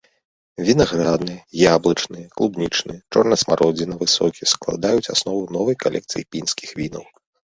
Вінаградны, 0.67 1.35
яблычны, 1.75 2.19
клубнічны, 2.39 2.95
чорнасмародзінавы 3.13 4.05
сокі 4.15 4.49
складаюць 4.55 5.11
аснову 5.17 5.43
новай 5.59 5.75
калекцыі 5.83 6.25
пінскіх 6.37 6.69
вінаў. 6.83 7.05